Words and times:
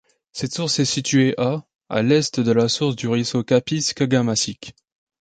Cette 0.31 0.55
source 0.55 0.79
est 0.79 0.85
située 0.85 1.35
à 1.37 1.63
à 1.89 2.01
l’Est 2.01 2.39
de 2.39 2.51
la 2.51 2.67
source 2.69 2.95
du 2.95 3.07
ruisseau 3.07 3.43
Kapiskagamacik. 3.43 4.73